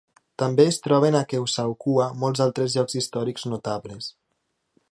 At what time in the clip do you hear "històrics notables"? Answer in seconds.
3.01-4.09